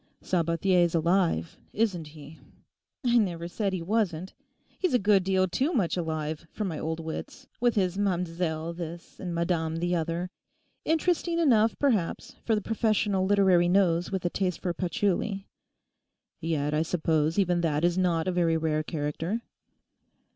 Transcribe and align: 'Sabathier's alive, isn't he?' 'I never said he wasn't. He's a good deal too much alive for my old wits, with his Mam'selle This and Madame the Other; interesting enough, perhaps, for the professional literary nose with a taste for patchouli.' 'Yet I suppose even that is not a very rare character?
'Sabathier's 0.23 0.95
alive, 0.95 1.59
isn't 1.73 2.07
he?' 2.07 2.39
'I 3.05 3.19
never 3.19 3.47
said 3.47 3.71
he 3.71 3.83
wasn't. 3.83 4.33
He's 4.79 4.95
a 4.95 4.97
good 4.97 5.23
deal 5.23 5.47
too 5.47 5.73
much 5.73 5.95
alive 5.95 6.47
for 6.51 6.63
my 6.65 6.79
old 6.79 6.99
wits, 6.99 7.45
with 7.59 7.75
his 7.75 7.99
Mam'selle 7.99 8.73
This 8.73 9.19
and 9.19 9.31
Madame 9.35 9.75
the 9.75 9.95
Other; 9.95 10.31
interesting 10.85 11.37
enough, 11.37 11.77
perhaps, 11.77 12.35
for 12.43 12.55
the 12.55 12.61
professional 12.61 13.27
literary 13.27 13.67
nose 13.69 14.11
with 14.11 14.25
a 14.25 14.29
taste 14.31 14.61
for 14.63 14.73
patchouli.' 14.73 15.45
'Yet 16.39 16.73
I 16.73 16.81
suppose 16.81 17.37
even 17.37 17.61
that 17.61 17.85
is 17.85 17.95
not 17.95 18.27
a 18.27 18.31
very 18.31 18.57
rare 18.57 18.81
character? 18.81 19.43